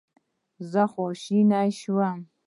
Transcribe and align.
زه 0.71 0.83
خواشینی 0.93 1.69
شوم. 1.79 2.19